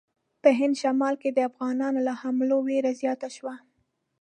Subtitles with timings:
[0.41, 3.55] په هند شمال کې د افغانانو له حملو وېره زیاته شوه.